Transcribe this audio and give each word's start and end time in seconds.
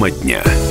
Тема 0.00 0.10
дня. 0.10 0.69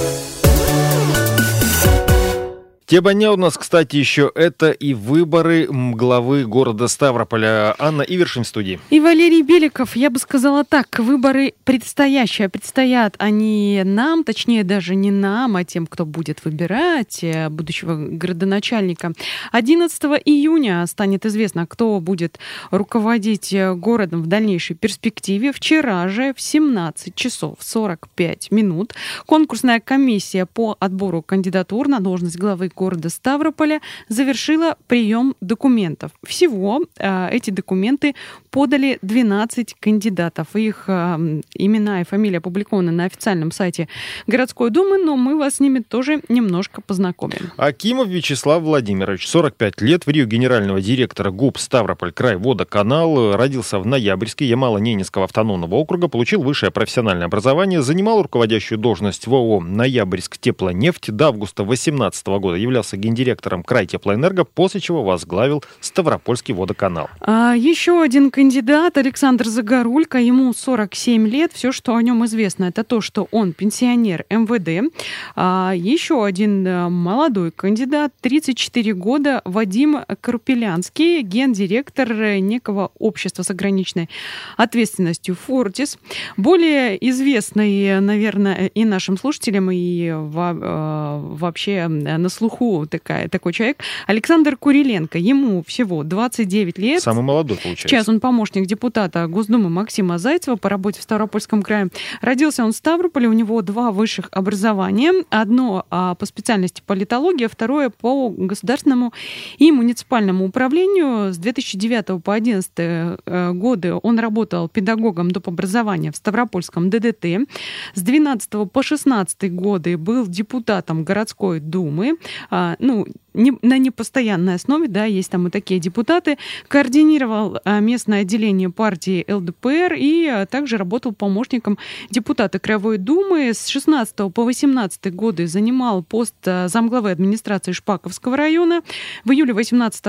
Тема 2.90 3.14
дня 3.14 3.32
у 3.32 3.36
нас, 3.36 3.56
кстати, 3.56 3.98
еще 3.98 4.32
это 4.34 4.72
и 4.72 4.96
выборы 4.96 5.68
главы 5.70 6.46
города 6.46 6.88
Ставрополя. 6.88 7.76
Анна 7.78 8.02
Ивершин 8.02 8.44
в 8.44 8.48
студии. 8.48 8.80
И 8.90 9.00
Валерий 9.00 9.44
Беликов. 9.44 9.96
Я 9.96 10.10
бы 10.10 10.18
сказала 10.18 10.64
так, 10.64 10.98
выборы 10.98 11.54
предстоящие. 11.66 12.50
Предстоят 12.50 13.14
они 13.20 13.84
нам, 13.86 14.24
точнее 14.24 14.64
даже 14.64 14.96
не 14.96 15.12
нам, 15.12 15.56
а 15.56 15.64
тем, 15.64 15.86
кто 15.86 16.04
будет 16.04 16.44
выбирать 16.44 17.24
э, 17.24 17.50
будущего 17.50 17.96
городоначальника. 17.96 19.14
11 19.52 20.04
июня 20.26 20.84
станет 20.88 21.28
известно, 21.28 21.68
кто 21.68 22.00
будет 22.00 22.40
руководить 22.72 23.54
э, 23.54 23.76
городом 23.76 24.24
в 24.24 24.26
дальнейшей 24.26 24.76
перспективе. 24.76 25.52
Вчера 25.52 26.08
же 26.08 26.34
в 26.34 26.42
17 26.42 27.14
часов 27.14 27.58
45 27.60 28.50
минут 28.50 28.96
конкурсная 29.28 29.80
комиссия 29.80 30.48
по 30.48 30.76
отбору 30.80 31.22
кандидатур 31.22 31.88
на 31.88 32.00
должность 32.00 32.40
главы 32.40 32.72
города 32.80 33.10
Ставрополя 33.10 33.82
завершила 34.08 34.78
прием 34.88 35.36
документов. 35.42 36.12
Всего 36.26 36.86
э, 36.98 37.30
эти 37.32 37.50
документы 37.50 38.16
подали 38.52 39.00
12 39.02 39.76
кандидатов. 39.78 40.56
Их 40.56 40.86
э, 40.88 41.42
имена 41.56 42.00
и 42.00 42.06
фамилии 42.06 42.38
опубликованы 42.38 42.92
на 42.92 43.04
официальном 43.04 43.52
сайте 43.52 43.90
городской 44.28 44.70
думы, 44.70 44.98
но 44.98 45.18
мы 45.18 45.38
вас 45.38 45.56
с 45.56 45.60
ними 45.60 45.80
тоже 45.80 46.22
немножко 46.30 46.80
познакомим. 46.82 47.52
Акимов 47.58 48.08
Вячеслав 48.08 48.64
Владимирович, 48.64 49.28
45 49.28 49.82
лет, 49.82 50.06
в 50.06 50.10
Рио 50.10 50.26
генерального 50.26 50.80
директора 50.80 51.32
ГУП 51.32 51.58
Ставрополь, 51.58 52.14
край 52.14 52.38
водоканал, 52.38 53.34
родился 53.36 53.80
в 53.80 53.86
Ноябрьске 53.86 54.50
Ямало-Ненецкого 54.50 55.26
автономного 55.26 55.76
округа, 55.76 56.08
получил 56.08 56.44
высшее 56.44 56.72
профессиональное 56.72 57.26
образование, 57.26 57.82
занимал 57.82 58.22
руководящую 58.24 58.80
должность 58.80 59.28
в 59.28 59.34
ООО 59.34 59.60
«Ноябрьск 59.60 60.38
теплонефть» 60.38 61.12
до 61.12 61.28
августа 61.28 61.64
2018 61.64 62.28
года, 62.40 62.69
являлся 62.70 62.98
гендиректором 62.98 63.64
край 63.64 63.88
теплоэнерго, 63.88 64.46
после 64.46 64.80
чего 64.80 65.04
возглавил 65.04 65.64
Ставропольский 65.80 66.54
водоканал. 66.54 67.10
А 67.22 67.54
еще 67.56 68.02
один 68.02 68.30
кандидат 68.30 68.98
Александр 68.98 69.48
Загорулько, 69.48 70.20
ему 70.20 70.54
47 70.54 71.28
лет. 71.28 71.52
Все, 71.52 71.72
что 71.72 71.96
о 71.96 72.02
нем 72.02 72.24
известно, 72.26 72.66
это 72.66 72.84
то, 72.84 73.02
что 73.02 73.28
он 73.32 73.54
пенсионер 73.54 74.26
МВД. 74.30 74.94
А 75.36 75.74
еще 75.76 76.24
один 76.24 76.66
э, 76.66 76.90
молодой 76.90 77.52
кандидат, 77.52 78.14
34 78.22 78.94
года, 78.94 79.42
Вадим 79.46 80.00
Карпелянский, 80.22 81.22
гендиректор 81.22 82.14
некого 82.40 82.92
общества 83.00 83.42
с 83.42 83.50
ограниченной 83.50 84.10
ответственностью 84.58 85.36
«Фортис». 85.36 85.98
Более 86.38 86.98
известный, 87.10 88.00
наверное, 88.00 88.68
и 88.68 88.86
нашим 88.86 89.18
слушателям, 89.18 89.72
и 89.72 90.06
э, 90.06 90.20
вообще 90.24 91.88
на 91.88 92.30
слуху 92.30 92.59
слуху 92.60 92.86
такая, 92.86 93.28
такой 93.30 93.54
человек. 93.54 93.78
Александр 94.08 94.58
Куриленко, 94.58 95.18
ему 95.18 95.64
всего 95.64 96.04
29 96.04 96.78
лет. 96.78 97.02
Самый 97.02 97.24
молодой, 97.24 97.58
получается. 97.58 97.88
Сейчас 97.88 98.10
он 98.10 98.20
помощник 98.20 98.66
депутата 98.66 99.28
Госдумы 99.28 99.70
Максима 99.70 100.18
Зайцева 100.18 100.56
по 100.56 100.70
работе 100.70 101.00
в 101.00 101.04
Ставропольском 101.04 101.62
крае. 101.62 101.90
Родился 102.22 102.64
он 102.64 102.72
в 102.72 102.76
Ставрополе, 102.76 103.28
у 103.28 103.34
него 103.34 103.62
два 103.62 103.92
высших 103.92 104.30
образования. 104.32 105.14
Одно 105.30 105.86
а, 105.90 106.16
по 106.16 106.26
специальности 106.26 106.84
политология, 106.86 107.48
второе 107.48 107.90
по 107.90 108.30
государственному 108.30 109.14
и 109.58 109.72
муниципальному 109.72 110.46
управлению. 110.46 111.34
С 111.34 111.38
2009 111.38 112.24
по 112.24 112.40
2011 112.40 112.72
э, 112.78 113.52
годы 113.54 113.94
он 113.94 114.20
работал 114.20 114.70
педагогом 114.70 115.32
доп. 115.32 115.48
образования 115.48 116.12
в 116.12 116.16
Ставропольском 116.16 116.90
ДДТ. 116.90 117.48
С 117.96 118.02
12 118.02 118.72
по 118.72 118.84
16 118.84 119.54
годы 119.54 119.98
был 119.98 120.28
депутатом 120.28 121.04
городской 121.04 121.60
думы. 121.60 122.18
А, 122.50 122.76
ну, 122.80 123.06
не, 123.34 123.54
на 123.62 123.78
непостоянной 123.78 124.56
основе, 124.56 124.88
да, 124.88 125.06
есть 125.06 125.32
там 125.32 125.48
и 125.48 125.50
такие 125.50 125.80
депутаты, 125.80 126.38
координировал 126.68 127.60
а, 127.64 127.80
местное 127.80 128.22
отделение 128.22 128.70
партии 128.70 129.26
ЛДПР 129.30 129.94
и 129.98 130.28
а, 130.28 130.46
также 130.46 130.78
работал 130.78 131.14
помощником 131.14 131.78
депутата 132.10 132.60
Краевой 132.60 132.98
Думы. 132.98 133.54
С 133.54 133.68
16 133.68 134.34
по 134.34 134.44
18 134.44 135.14
годы 135.14 135.48
занимал 135.48 136.04
пост 136.04 136.36
а, 136.46 136.68
замглавы 136.68 137.12
администрации 137.12 137.72
Шпаковского 137.72 138.38
района. 138.38 138.82
В 139.26 139.32
июле 139.32 139.54
18 139.54 140.06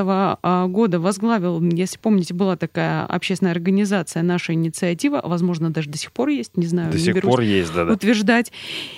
года 0.70 1.00
возглавил, 1.00 1.60
если 1.62 1.98
помните, 1.98 2.34
была 2.34 2.56
такая 2.56 3.04
общественная 3.04 3.52
организация 3.52 4.22
«Наша 4.22 4.54
инициатива», 4.54 5.20
возможно, 5.24 5.70
даже 5.70 5.88
до 5.90 5.98
сих 5.98 6.12
пор 6.12 6.28
есть, 6.28 6.56
не 6.56 6.66
знаю, 6.66 6.90
до 6.90 6.98
не 6.98 7.04
сих 7.04 7.20
пор 7.20 7.40
есть, 7.40 7.72
да, 7.72 7.84
да. 7.84 7.92
утверждать. 7.92 8.52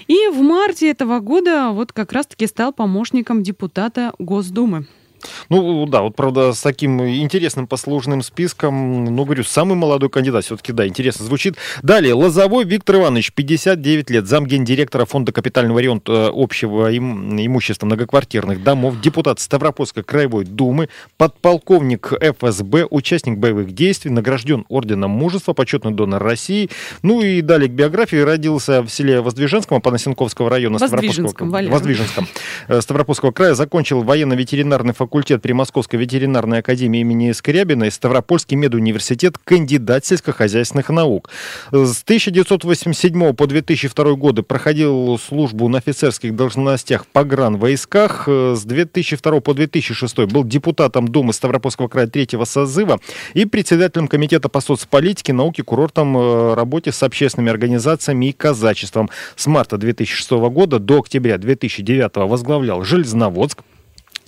И 0.06 0.28
в 0.32 0.40
марте 0.40 0.90
этого 0.90 1.20
года 1.20 1.70
вот 1.70 1.92
как 1.92 2.12
раз-таки 2.12 2.46
стал 2.46 2.72
помощником 2.72 3.42
депутата 3.42 4.11
Госдумы. 4.18 4.86
Ну, 5.48 5.86
да, 5.86 6.02
вот, 6.02 6.16
правда, 6.16 6.52
с 6.52 6.60
таким 6.60 7.02
интересным 7.04 7.66
послужным 7.66 8.22
списком, 8.22 9.04
ну, 9.04 9.24
говорю, 9.24 9.44
самый 9.44 9.74
молодой 9.74 10.10
кандидат, 10.10 10.44
все-таки, 10.44 10.72
да, 10.72 10.86
интересно 10.86 11.24
звучит. 11.24 11.56
Далее, 11.82 12.14
Лозовой 12.14 12.64
Виктор 12.64 12.96
Иванович, 12.96 13.32
59 13.32 14.10
лет, 14.10 14.26
замгендиректора 14.26 15.04
Фонда 15.04 15.32
капитального 15.32 15.78
ремонта 15.78 16.30
общего 16.34 16.90
им, 16.90 17.38
имущества 17.40 17.86
многоквартирных 17.86 18.62
домов, 18.62 19.00
депутат 19.00 19.40
Ставропольской 19.40 20.02
краевой 20.02 20.44
думы, 20.44 20.88
подполковник 21.16 22.12
ФСБ, 22.12 22.86
участник 22.90 23.38
боевых 23.38 23.72
действий, 23.72 24.10
награжден 24.10 24.64
орденом 24.68 25.10
мужества, 25.10 25.52
почетный 25.52 25.92
донор 25.92 26.22
России. 26.22 26.70
Ну 27.02 27.22
и 27.22 27.40
далее 27.40 27.68
к 27.68 27.72
биографии. 27.72 28.16
Родился 28.16 28.82
в 28.82 28.88
селе 28.88 29.20
Воздвиженском, 29.20 29.80
Панасенковского 29.80 30.50
района 30.50 30.78
Воздвиженском, 30.78 31.48
Ставропольского, 31.48 31.72
Воздвиженском, 31.72 32.28
э, 32.68 32.80
Ставропольского 32.80 33.32
края, 33.32 33.54
закончил 33.54 34.02
военно-ветеринарный 34.02 34.94
факультет 34.94 35.11
факультет 35.12 35.42
при 35.42 35.52
Московской 35.52 35.98
ветеринарной 35.98 36.60
академии 36.60 37.00
имени 37.00 37.32
Скрябина 37.32 37.84
и 37.84 37.90
Ставропольский 37.90 38.56
медуниверситет, 38.56 39.36
кандидат 39.44 40.06
сельскохозяйственных 40.06 40.88
наук. 40.88 41.28
С 41.70 42.02
1987 42.02 43.34
по 43.34 43.46
2002 43.46 44.14
годы 44.14 44.42
проходил 44.42 45.18
службу 45.18 45.68
на 45.68 45.78
офицерских 45.78 46.34
должностях 46.34 47.04
в 47.04 47.08
погранвойсках. 47.08 48.26
С 48.26 48.64
2002 48.64 49.40
по 49.40 49.52
2006 49.52 50.20
был 50.20 50.44
депутатом 50.44 51.06
Думы 51.06 51.34
Ставропольского 51.34 51.88
края 51.88 52.06
третьего 52.06 52.46
созыва 52.46 52.98
и 53.34 53.44
председателем 53.44 54.08
комитета 54.08 54.48
по 54.48 54.62
соцполитике, 54.62 55.34
науке, 55.34 55.62
курортам, 55.62 56.16
э, 56.16 56.54
работе 56.54 56.90
с 56.90 57.02
общественными 57.02 57.50
организациями 57.50 58.30
и 58.30 58.32
казачеством. 58.32 59.10
С 59.36 59.46
марта 59.46 59.76
2006 59.76 60.48
года 60.48 60.78
до 60.78 61.00
октября 61.00 61.36
2009 61.36 62.26
возглавлял 62.26 62.82
Железноводск, 62.82 63.62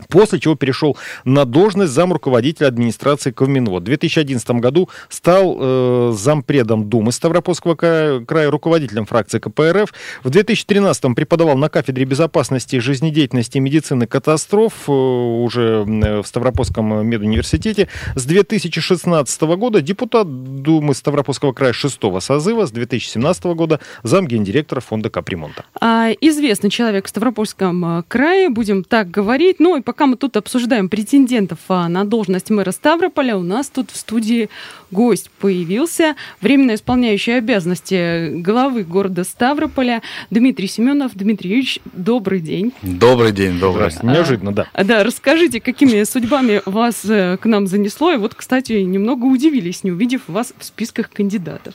После 0.09 0.41
чего 0.41 0.55
перешел 0.55 0.97
на 1.25 1.45
должность 1.45 1.93
зам 1.93 2.13
руководителя 2.13 2.69
администрации 2.69 3.31
Ковминвод. 3.31 3.83
В 3.83 3.87
2011 3.87 4.51
году 4.53 4.89
стал 5.09 5.57
э, 5.59 6.13
зампредом 6.15 6.89
Думы 6.89 7.13
Ставропольского 7.13 7.75
края, 7.75 8.51
руководителем 8.51 9.07
фракции 9.07 9.39
КПРФ. 9.39 9.93
В 10.23 10.31
2013 10.31 11.15
преподавал 11.15 11.57
на 11.57 11.69
кафедре 11.69 12.05
безопасности, 12.05 12.79
жизнедеятельности 12.79 13.59
и 13.59 13.61
медицины 13.61 14.07
катастроф 14.07 14.73
э, 14.89 14.93
уже 14.93 15.85
в 15.85 16.25
Ставропольском 16.25 17.07
медуниверситете. 17.07 17.89
С 18.15 18.25
2016 18.25 19.43
года 19.43 19.81
депутат 19.81 20.27
Думы 20.63 20.95
Ставропольского 20.95 21.53
края 21.53 21.73
шестого 21.73 22.21
созыва. 22.21 22.67
С 22.67 22.73
2017 22.73 23.45
года 23.45 23.81
зам 24.03 24.27
гендиректора 24.27 24.81
фонда 24.81 25.11
капремонта. 25.11 25.65
А, 25.81 26.11
известный 26.21 26.71
человек 26.71 27.07
в 27.07 27.09
Ставропольском 27.09 27.99
э, 27.99 28.03
крае, 28.09 28.49
будем 28.49 28.85
так 28.85 29.11
говорить. 29.11 29.61
Ну 29.61 29.77
и 29.77 29.81
пока 29.85 30.07
мы 30.07 30.17
тут 30.17 30.37
обсуждаем 30.37 30.89
претендентов 30.89 31.59
а, 31.69 31.89
на 31.89 32.05
должность 32.05 32.51
мэра 32.51 32.71
Ставрополя, 32.71 33.37
у 33.37 33.43
нас 33.43 33.69
тут 33.69 33.91
в 33.91 33.97
студии 33.97 34.49
гость 34.91 35.31
появился, 35.39 36.17
временно 36.41 36.75
исполняющий 36.75 37.33
обязанности 37.33 38.31
главы 38.41 38.85
города 38.85 39.25
Ставрополя 39.25 40.03
Дмитрий 40.31 40.67
Семенов. 40.67 41.13
Дмитрий 41.15 41.51
Юрьевич, 41.51 41.81
добрый 41.93 42.41
день. 42.41 42.73
Добрый 42.83 43.33
день, 43.33 43.59
добрый. 43.59 43.91
Здравствуйте. 43.91 44.17
Неожиданно, 44.17 44.53
да. 44.53 44.67
А, 44.73 44.85
да, 44.85 45.05
расскажите, 45.05 45.61
какими 45.61 46.03
судьбами 46.05 46.63
вас 46.65 47.05
э, 47.05 47.37
к 47.37 47.47
нам 47.47 47.67
занесло. 47.67 48.13
И 48.13 48.17
вот, 48.17 48.35
кстати, 48.35 48.73
немного 48.73 49.27
удивились, 49.27 49.85
не 49.85 49.93
увидев 49.93 50.23
вас 50.27 50.55
в 50.59 50.65
списках 50.65 51.11
кандидатов. 51.11 51.75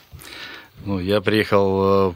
Ну, 0.85 0.99
я 0.99 1.21
приехал 1.21 2.09
э, 2.09 2.13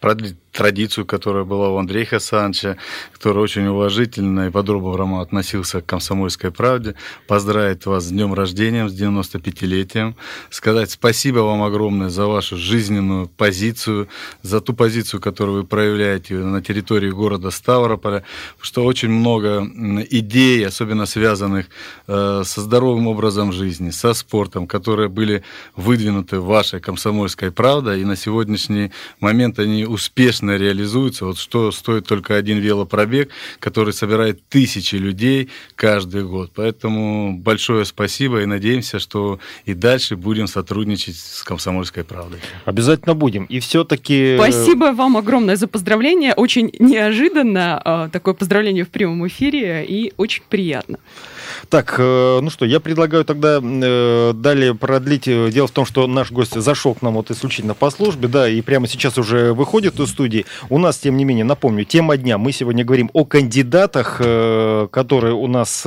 продлить 0.00 0.36
традицию, 0.58 1.06
которая 1.06 1.44
была 1.44 1.68
у 1.68 1.76
Андрея 1.76 2.04
Хасановича, 2.04 2.78
который 3.12 3.38
очень 3.38 3.66
уважительно 3.66 4.48
и 4.48 4.50
по-доброму 4.50 5.20
относился 5.20 5.80
к 5.80 5.86
комсомольской 5.86 6.50
правде. 6.50 6.96
Поздравить 7.28 7.86
вас 7.86 8.06
с 8.06 8.08
днем 8.08 8.34
рождения, 8.34 8.88
с 8.88 8.92
95-летием. 8.92 10.16
Сказать 10.50 10.90
спасибо 10.90 11.40
вам 11.40 11.62
огромное 11.62 12.08
за 12.08 12.26
вашу 12.26 12.56
жизненную 12.56 13.28
позицию, 13.28 14.08
за 14.42 14.60
ту 14.60 14.72
позицию, 14.74 15.20
которую 15.20 15.58
вы 15.58 15.64
проявляете 15.64 16.34
на 16.34 16.60
территории 16.60 17.10
города 17.10 17.52
Ставрополя, 17.52 18.24
что 18.60 18.84
очень 18.84 19.10
много 19.10 19.64
идей, 20.10 20.66
особенно 20.66 21.06
связанных 21.06 21.66
э, 22.08 22.42
со 22.44 22.60
здоровым 22.60 23.06
образом 23.06 23.52
жизни, 23.52 23.90
со 23.90 24.12
спортом, 24.12 24.66
которые 24.66 25.08
были 25.08 25.44
выдвинуты 25.76 26.40
вашей 26.40 26.80
комсомольской 26.80 27.52
правдой, 27.52 28.00
и 28.00 28.04
на 28.04 28.16
сегодняшний 28.16 28.90
момент 29.20 29.60
они 29.60 29.84
успешно 29.84 30.47
действительно 30.48 30.56
реализуются. 30.56 31.24
Вот 31.26 31.38
что 31.38 31.70
стоит 31.72 32.06
только 32.06 32.36
один 32.36 32.58
велопробег, 32.58 33.30
который 33.60 33.92
собирает 33.92 34.40
тысячи 34.48 34.96
людей 34.96 35.48
каждый 35.74 36.24
год. 36.24 36.50
Поэтому 36.54 37.36
большое 37.36 37.84
спасибо 37.84 38.42
и 38.42 38.46
надеемся, 38.46 38.98
что 38.98 39.38
и 39.66 39.74
дальше 39.74 40.16
будем 40.16 40.46
сотрудничать 40.46 41.16
с 41.16 41.42
«Комсомольской 41.42 42.04
правдой». 42.04 42.38
Обязательно 42.64 43.14
будем. 43.14 43.44
И 43.44 43.60
все-таки... 43.60 44.36
Спасибо 44.36 44.92
вам 44.92 45.16
огромное 45.16 45.56
за 45.56 45.66
поздравление. 45.66 46.34
Очень 46.34 46.70
неожиданно 46.78 47.80
а, 47.84 48.08
такое 48.08 48.34
поздравление 48.34 48.84
в 48.84 48.88
прямом 48.88 49.26
эфире 49.26 49.84
и 49.84 50.12
очень 50.16 50.42
приятно. 50.48 50.98
Так, 51.68 51.96
э, 51.98 52.40
ну 52.40 52.50
что, 52.50 52.64
я 52.64 52.80
предлагаю 52.80 53.24
тогда 53.24 53.60
э, 53.62 54.32
далее 54.34 54.74
продлить. 54.74 55.24
Дело 55.24 55.66
в 55.66 55.70
том, 55.70 55.84
что 55.84 56.06
наш 56.06 56.30
гость 56.30 56.60
зашел 56.60 56.94
к 56.94 57.02
нам 57.02 57.14
вот 57.14 57.30
исключительно 57.30 57.74
по 57.74 57.90
службе, 57.90 58.28
да, 58.28 58.48
и 58.48 58.60
прямо 58.60 58.86
сейчас 58.88 59.18
уже 59.18 59.52
выходит 59.52 59.98
из 60.00 60.10
студии. 60.10 60.46
У 60.68 60.78
нас, 60.78 60.98
тем 60.98 61.16
не 61.16 61.24
менее, 61.24 61.44
напомню, 61.44 61.84
тема 61.84 62.16
дня. 62.16 62.38
Мы 62.38 62.52
сегодня 62.52 62.84
говорим 62.84 63.10
о 63.12 63.24
кандидатах, 63.24 64.20
э, 64.20 64.88
которые 64.90 65.34
у 65.34 65.46
нас 65.46 65.86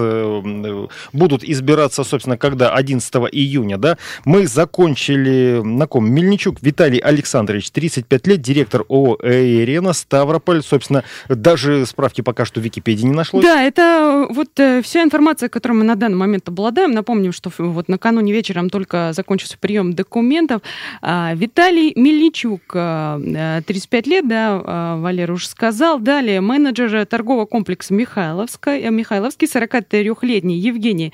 будут 1.14 1.44
избираться, 1.44 2.04
собственно, 2.04 2.38
когда? 2.38 2.74
11 2.74 3.14
июня, 3.32 3.78
да. 3.78 3.98
Мы 4.26 4.48
закончили 4.48 5.62
на 5.64 5.88
ком? 5.88 6.10
Мельничук 6.12 6.58
Виталий 6.62 7.00
Александрович, 7.00 7.72
35 7.72 8.28
лет, 8.28 8.42
директор 8.42 8.84
ООО 8.90 9.18
«Ирена», 9.24 9.94
Ставрополь. 9.94 10.64
Собственно, 10.64 11.04
даже 11.30 11.86
справки 11.86 12.22
пока 12.22 12.46
что 12.46 12.60
в 12.60 12.64
Википедии 12.64 13.06
не 13.06 13.14
нашлось. 13.14 13.44
Да, 13.44 13.64
это 13.64 14.28
вот 14.30 14.50
вся 14.84 15.04
информация, 15.04 15.50
которой 15.52 15.74
мы 15.74 15.84
на 15.84 15.96
данный 15.96 16.18
момент 16.18 16.48
обладаем. 16.48 16.92
Напомним, 16.92 17.32
что 17.32 17.52
вот 17.58 17.88
накануне 17.88 18.34
вечером 18.34 18.70
только 18.70 19.14
закончился 19.14 19.58
прием 19.58 19.94
документов. 19.94 20.62
А, 21.02 21.34
Виталий 21.36 21.94
Мельничук, 21.96 22.62
35 22.72 22.74
а, 22.76 24.10
лет, 24.10 24.28
да, 24.28 24.62
а, 24.64 24.98
Валера 24.98 25.34
уже 25.34 25.48
сказал. 25.48 26.00
Далее 26.00 26.42
менеджер 26.42 27.06
торгового 27.06 27.46
комплекса 27.46 27.94
Михайловская, 27.94 28.90
Михайловский, 28.90 29.48
43-летний 29.48 30.58
Евгений 30.58 31.14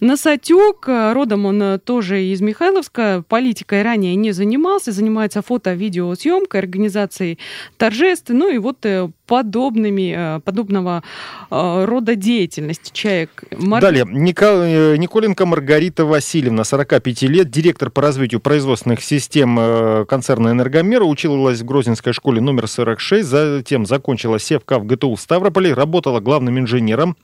Насатюк. 0.00 0.88
Родом 0.88 1.46
он 1.46 1.80
тоже 1.80 2.24
из 2.24 2.40
Михайловска. 2.40 3.24
Политикой 3.28 3.82
ранее 3.82 4.14
не 4.14 4.32
занимался. 4.32 4.92
Занимается 4.92 5.42
фото-видеосъемкой, 5.42 6.60
организацией 6.60 7.38
торжеств. 7.76 8.30
Ну 8.30 8.48
и 8.48 8.58
вот 8.58 8.84
э, 8.86 9.08
подобными, 9.26 10.14
э, 10.16 10.40
подобного 10.40 11.02
э, 11.50 11.84
рода 11.84 12.14
деятельности. 12.14 12.90
Человек 12.92 13.44
Мар... 13.72 13.80
Далее. 13.80 14.04
Ника... 14.06 14.96
Николенко 14.98 15.46
Маргарита 15.46 16.04
Васильевна, 16.04 16.62
45 16.62 17.22
лет, 17.22 17.50
директор 17.50 17.88
по 17.88 18.02
развитию 18.02 18.38
производственных 18.38 19.02
систем 19.02 19.58
э, 19.58 20.04
концерна 20.06 20.50
«Энергомера», 20.50 21.04
училась 21.04 21.62
в 21.62 21.64
Грозинской 21.64 22.12
школе 22.12 22.42
номер 22.42 22.68
46, 22.68 23.26
затем 23.26 23.86
закончила 23.86 24.36
СЕВК 24.36 24.72
в 24.72 24.84
ГТУ 24.84 25.16
Ставрополе, 25.16 25.72
работала 25.72 26.20
главным 26.20 26.58
инженером 26.58 27.16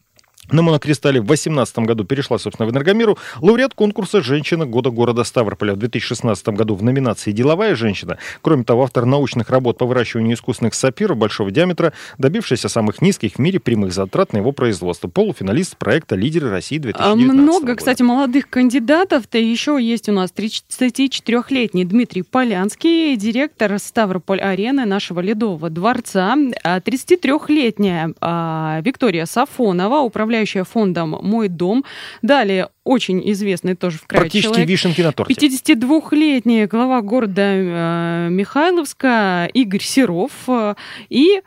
на 0.50 0.62
монокристалле 0.62 1.21
в 1.21 1.27
2018 1.27 1.79
году 1.81 2.05
перешла, 2.05 2.39
собственно, 2.39 2.69
в 2.69 2.73
Энергомиру. 2.73 3.19
Лауреат 3.41 3.75
конкурса 3.75 4.23
«Женщина 4.23 4.67
года 4.67 4.91
города 4.91 5.25
Ставрополя» 5.25 5.75
в 5.75 5.79
2016 5.79 6.49
году 6.49 6.75
в 6.75 6.83
номинации 6.83 7.33
«Деловая 7.33 7.75
женщина». 7.75 8.19
Кроме 8.43 8.65
того, 8.65 8.85
автор 8.85 9.05
научных 9.05 9.50
работ 9.50 9.79
по 9.79 9.87
выращиванию 9.87 10.35
искусственных 10.35 10.75
сапиров 10.75 11.17
большого 11.17 11.50
диаметра, 11.50 11.93
добившийся 12.19 12.69
самых 12.69 13.03
низких 13.03 13.35
в 13.35 13.39
мире 13.39 13.61
прямых 13.61 13.93
затрат 13.93 14.33
на 14.33 14.39
его 14.39 14.53
производство. 14.53 15.09
Полуфиналист 15.09 15.77
проекта 15.77 16.17
«Лидеры 16.17 16.51
России 16.51 16.79
2019 16.79 17.31
а 17.31 17.43
Много, 17.43 17.61
года. 17.61 17.77
кстати, 17.77 18.03
молодых 18.03 18.49
кандидатов-то 18.49 19.39
еще 19.39 19.79
есть 19.81 20.09
у 20.09 20.12
нас 20.12 20.33
34-летний 20.35 21.85
Дмитрий 21.85 22.23
Полянский, 22.23 23.17
директор 23.17 23.79
Ставрополь-арены 23.79 24.85
нашего 24.85 25.21
Ледового 25.21 25.71
дворца. 25.71 26.37
33-летняя 26.65 28.12
а, 28.21 28.81
Виктория 28.83 29.27
Сафонова, 29.27 29.99
управляющая 30.01 30.38
управляющая 30.38 30.64
фондом 30.64 31.19
«Мой 31.23 31.49
дом». 31.49 31.85
Далее 32.23 32.69
очень 32.85 33.20
известный 33.32 33.75
тоже 33.75 33.99
в 33.99 34.06
крае 34.06 34.23
Практически 34.23 34.49
человек. 34.50 34.69
вишенки 34.69 35.00
на 35.02 35.12
торте. 35.12 35.35
52-летний 35.35 36.67
глава 36.67 37.02
города 37.02 37.43
э, 37.43 38.29
Михайловска 38.31 39.49
Игорь 39.52 39.82
Серов 39.82 40.32
э, 40.46 40.75
и 41.11 41.43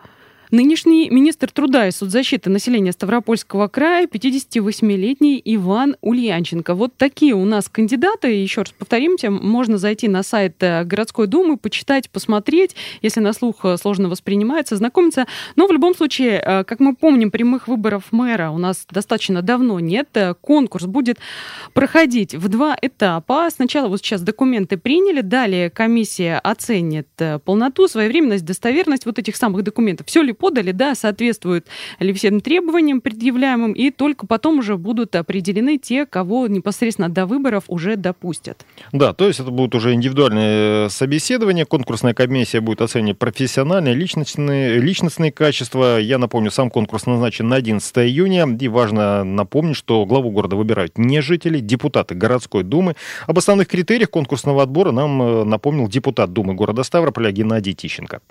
Нынешний 0.52 1.10
министр 1.10 1.50
труда 1.50 1.88
и 1.88 1.92
соцзащиты 1.92 2.50
населения 2.50 2.92
Ставропольского 2.92 3.70
края 3.70 4.06
58-летний 4.06 5.42
Иван 5.46 5.96
Ульянченко. 6.02 6.76
Вот 6.76 6.94
такие 6.98 7.34
у 7.36 7.46
нас 7.46 7.70
кандидаты. 7.70 8.34
Еще 8.34 8.64
раз 8.64 8.72
повторимте, 8.78 9.30
можно 9.30 9.78
зайти 9.78 10.10
на 10.10 10.24
сайт 10.24 10.62
э, 10.62 10.84
городской 10.84 11.28
думы, 11.28 11.56
почитать, 11.56 12.10
посмотреть, 12.10 12.76
если 13.02 13.22
на 13.22 13.32
слух 13.32 13.64
э, 13.64 13.78
сложно 13.78 14.10
воспринимается, 14.10 14.76
знакомиться. 14.76 15.26
Но 15.56 15.68
в 15.68 15.72
любом 15.72 15.96
случае, 15.96 16.44
э, 16.46 16.64
как 16.66 16.82
мы 16.82 16.98
помним, 16.98 17.32
прямых 17.32 17.70
выборов 17.70 18.12
мэра 18.12 18.50
у 18.50 18.58
нас 18.58 18.86
достаточно 18.92 19.42
давно 19.42 19.80
нет. 19.80 20.10
Конкурс 20.42 20.84
будет 20.84 21.18
проходить 21.74 22.36
в 22.36 22.50
два 22.50 22.76
этапа. 22.82 23.48
Сначала 23.50 23.88
вот 23.88 24.00
сейчас 24.02 24.22
документы 24.22 24.76
приняли, 24.76 25.22
далее 25.22 25.70
комиссия 25.70 26.40
оценит 26.40 27.08
полноту, 27.46 27.88
своевременность, 27.88 28.44
достоверность 28.44 29.06
вот 29.06 29.18
этих 29.18 29.38
самых 29.38 29.64
документов. 29.64 30.08
Все 30.08 30.22
ли 30.22 30.34
подали, 30.42 30.72
да, 30.72 30.96
соответствуют 30.96 31.68
ли 32.00 32.12
всем 32.14 32.42
требованиям 32.42 33.00
предъявляемым, 33.00 33.74
и 33.74 33.92
только 33.92 34.26
потом 34.26 34.60
уже 34.60 34.76
будут 34.76 35.16
определены 35.16 35.78
те, 35.78 36.08
кого 36.08 36.48
непосредственно 36.48 37.10
до 37.10 37.28
выборов 37.28 37.66
уже 37.68 37.96
допустят. 37.96 38.66
Да, 38.92 39.14
то 39.14 39.28
есть 39.28 39.40
это 39.40 39.52
будут 39.52 39.76
уже 39.76 39.94
индивидуальные 39.94 40.90
собеседования, 40.90 41.66
конкурсная 41.66 42.16
комиссия 42.16 42.60
будет 42.60 42.82
оценивать 42.82 43.20
профессиональные, 43.20 43.94
личностные, 43.94 44.80
личностные 44.80 45.32
качества. 45.32 46.00
Я 46.00 46.18
напомню, 46.18 46.50
сам 46.50 46.72
конкурс 46.72 47.06
назначен 47.06 47.48
на 47.48 47.58
11 47.58 47.98
июня, 48.00 48.48
и 48.60 48.68
важно 48.68 49.24
напомнить, 49.24 49.78
что 49.78 50.06
главу 50.06 50.32
города 50.32 50.56
выбирают 50.56 50.98
не 50.98 51.22
жители, 51.22 51.60
депутаты 51.60 52.16
городской 52.16 52.64
думы. 52.64 52.96
Об 53.28 53.38
основных 53.38 53.68
критериях 53.68 54.10
конкурсного 54.10 54.64
отбора 54.64 54.92
нам 54.92 55.22
э, 55.22 55.44
напомнил 55.44 55.88
депутат 55.88 56.34
Думы 56.34 56.56
города 56.56 56.84
Ставрополя 56.84 57.32
Геннадий 57.32 57.74
Тищенко. 57.74 58.22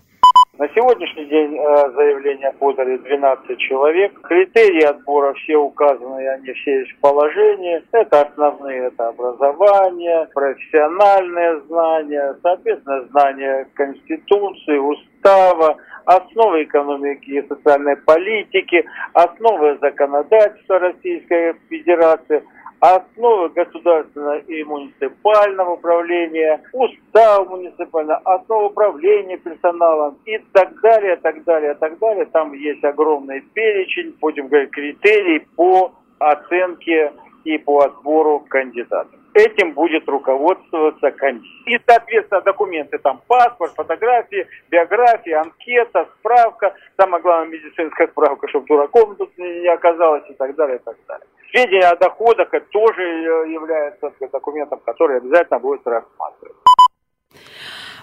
На 0.60 0.68
сегодняшний 0.74 1.24
день 1.24 1.56
э, 1.56 1.90
заявления 1.92 2.52
подали 2.58 2.98
12 2.98 3.58
человек. 3.60 4.20
Критерии 4.20 4.84
отбора 4.84 5.32
все 5.32 5.56
указаны, 5.56 6.28
они 6.28 6.52
все 6.52 6.80
есть 6.80 6.92
в 6.92 7.00
положении. 7.00 7.82
Это 7.92 8.20
основные, 8.20 8.88
это 8.88 9.08
образование, 9.08 10.28
профессиональные 10.34 11.62
знания, 11.62 12.36
соответственно, 12.42 13.06
знания 13.08 13.68
Конституции, 13.73 14.76
Устава, 14.76 15.78
основы 16.04 16.64
экономики 16.64 17.30
и 17.30 17.49
социальной 17.49 17.96
политики, 17.96 18.85
основы 19.14 19.78
законодательства 19.80 20.78
Российской 20.78 21.54
Федерации– 21.70 22.44
основы 22.80 23.50
государственного 23.50 24.38
и 24.38 24.64
муниципального 24.64 25.72
управления, 25.72 26.62
устав 26.72 27.49
муниципального, 27.49 28.20
основы 28.25 28.66
управления 28.66 29.37
персоналом 29.37 30.18
и 30.25 30.38
так 30.52 30.80
далее, 30.80 31.16
так 31.16 31.44
далее, 31.44 31.75
так 31.75 31.99
далее. 31.99 32.25
Там 32.26 32.52
есть 32.54 32.82
огромный 32.82 33.42
перечень, 33.54 34.16
будем 34.20 34.49
говорить, 34.49 34.70
критерий 34.70 35.46
по 35.56 35.92
оценке 36.18 37.12
и 37.44 37.58
по 37.58 37.80
отбору 37.82 38.40
кандидатов. 38.49 39.14
Этим 39.32 39.75
будет 39.75 40.08
руководствоваться 40.08 41.10
комиссия. 41.12 41.46
И, 41.66 41.78
соответственно, 41.87 42.40
документы 42.40 42.99
там 42.99 43.20
паспорт, 43.28 43.72
фотографии, 43.76 44.46
биография, 44.70 45.40
анкета, 45.40 46.08
справка, 46.18 46.75
самое 46.96 47.22
главное 47.22 47.56
медицинская 47.56 48.08
справка, 48.08 48.49
чтобы 48.49 48.66
дураком 48.66 49.14
тут 49.14 49.30
не 49.38 49.68
оказалось 49.68 50.25
и 50.28 50.34
так 50.34 50.56
далее, 50.56 50.78
и 50.78 50.80
так 50.80 50.96
далее. 51.06 51.26
Сведения 51.50 51.88
о 51.88 51.97
доходах 51.97 52.49
это 52.52 52.66
тоже 52.71 53.02
э, 53.02 53.52
является 53.52 54.12
документом, 54.33 54.80
который 54.85 55.19
обязательно 55.19 55.59
будет 55.59 55.87
рассматриваться. 55.87 56.61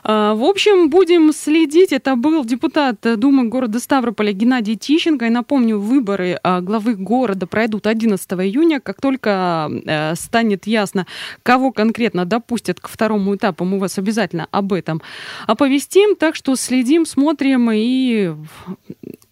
А, 0.04 0.36
в 0.36 0.44
общем, 0.44 0.90
будем 0.90 1.34
следить. 1.34 1.92
Это 1.92 2.16
был 2.16 2.46
депутат 2.46 2.96
Думы 3.02 3.50
города 3.50 3.80
Ставрополя 3.80 4.32
Геннадий 4.32 4.76
Тищенко. 4.76 5.26
И 5.26 5.30
напомню, 5.30 5.80
выборы 5.80 6.40
а, 6.44 6.62
главы 6.62 6.96
города 6.96 7.46
пройдут 7.48 7.88
11 7.88 8.32
июня. 8.34 8.80
Как 8.80 9.02
только 9.02 9.70
э, 9.86 10.16
станет 10.16 10.66
ясно, 10.68 11.08
кого 11.44 11.72
конкретно 11.72 12.26
допустят 12.26 12.80
к 12.80 12.88
второму 12.88 13.36
этапу, 13.36 13.66
мы 13.66 13.80
вас 13.80 13.98
обязательно 13.98 14.48
об 14.52 14.74
этом 14.74 15.02
оповестим. 15.46 16.16
Так 16.16 16.36
что 16.36 16.56
следим, 16.56 17.06
смотрим 17.06 17.70
и 17.74 18.34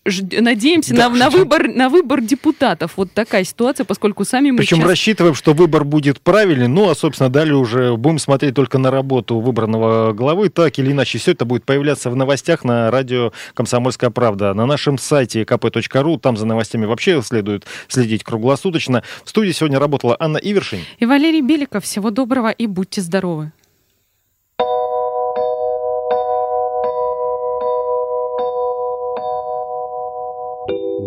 надеемся 0.06 0.94
да, 0.94 1.10
на, 1.10 1.18
на, 1.18 1.30
выбор, 1.30 1.68
на 1.68 1.90
выбор 1.90 2.22
депутатов. 2.22 2.94
Вот 2.96 3.12
такая 3.12 3.44
ситуация, 3.44 3.86
поскольку 3.86 4.24
сами 4.24 4.52
мы 4.52 4.58
Причем 4.58 4.78
сейчас... 4.78 4.90
рассчитываем, 4.90 5.36
что 5.36 5.54
выбор 5.54 5.84
будет 5.84 6.22
правильный, 6.22 6.68
ну, 6.68 6.90
а, 6.90 6.96
собственно, 6.96 7.30
далее 7.30 7.56
уже 7.56 7.96
будем 7.98 8.20
смотреть 8.20 8.56
только 8.56 8.78
на 8.78 8.92
работу 8.92 9.40
выбранного 9.40 10.14
главы. 10.14 10.50
Так 10.50 10.78
или 10.78 10.92
иначе, 10.92 11.18
все 11.18 11.32
это 11.32 11.46
будет 11.46 11.64
появляться 11.64 12.10
в 12.10 12.16
новостях 12.16 12.64
на 12.64 12.92
радио 12.92 13.34
«Комсомольская 13.54 14.12
правда». 14.12 14.54
На 14.54 14.66
нашем 14.66 14.98
сайте 14.98 15.42
kp.ru, 15.42 16.20
там 16.20 16.38
за 16.38 16.46
новостями 16.46 16.86
вообще 16.86 17.22
следует 17.24 17.66
следить 17.88 18.24
круглосуточно. 18.24 19.04
В 19.24 19.30
студии 19.30 19.52
сегодня 19.52 19.80
работала 19.80 20.16
Анна 20.20 20.38
Ивершин. 20.38 20.80
И 21.00 21.06
Валерий 21.06 21.42
Беликов. 21.42 21.84
Всего 21.84 22.12
доброго 22.12 22.50
и 22.50 22.68
будьте 22.68 23.02
здоровы. 23.02 23.52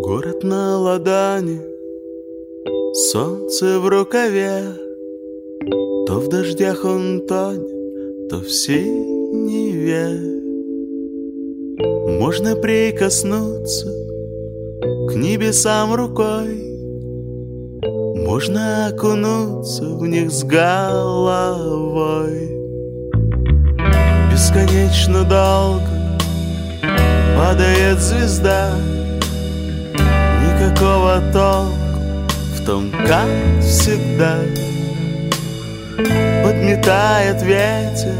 Город 0.09 0.43
на 0.43 0.79
ладони, 0.79 1.61
солнце 3.11 3.79
в 3.79 3.87
рукаве, 3.87 4.63
То 6.07 6.19
в 6.19 6.29
дождях 6.29 6.83
он 6.83 7.27
тонет, 7.27 7.69
то 8.27 8.37
в 8.37 8.49
синеве. 8.49 10.19
Можно 12.19 12.55
прикоснуться 12.55 13.85
к 15.09 15.13
небесам 15.13 15.93
рукой, 15.93 16.57
Можно 18.25 18.87
окунуться 18.87 19.83
в 19.83 20.07
них 20.07 20.31
с 20.31 20.43
головой. 20.43 22.49
Бесконечно 24.31 25.23
долго 25.23 26.17
падает 27.37 27.99
звезда, 27.99 28.73
Никакого 30.69 31.19
толку 31.33 31.73
в 32.55 32.65
том, 32.65 32.91
как 33.07 33.27
всегда. 33.61 34.37
Подметает 36.43 37.41
ветер 37.41 38.13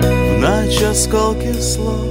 в 0.00 0.38
ночь 0.38 0.80
осколки 0.82 1.52
слов 1.60 2.06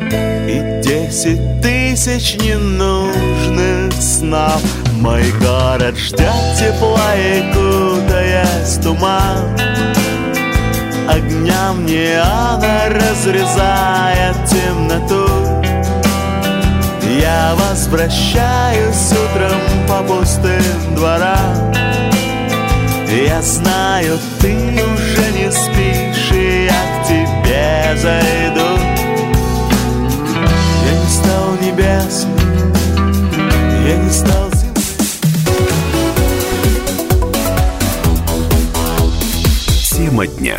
И 0.00 0.80
десять 0.82 1.60
тысяч 1.60 2.36
ненужных 2.36 3.92
снов. 4.00 4.62
Мой 4.94 5.30
город 5.40 5.96
ждет 5.98 6.32
тепла 6.58 7.14
и 7.16 7.52
кутаясь 7.52 8.78
туман. 8.82 9.56
Огням 11.06 11.84
неона 11.84 12.88
разрезает 12.88 14.36
темноту 14.48 15.43
Я 17.20 17.54
возвращаюсь 17.54 19.12
утром 19.12 19.60
по 19.88 20.02
пустым 20.02 20.94
дворам. 20.94 21.72
Я 23.08 23.40
знаю, 23.42 24.18
ты 24.40 24.54
уже 24.54 25.32
не 25.32 25.50
спишь, 25.52 26.32
и 26.32 26.64
я 26.64 26.72
к 26.72 27.06
тебе 27.06 27.96
зайду. 27.96 28.68
Я 30.84 30.98
не 30.98 31.08
стал 31.08 31.54
небесным, 31.60 32.72
я 33.86 33.96
не 33.96 34.10
стал 34.10 34.44
Тема 39.94 40.26
дня. 40.26 40.58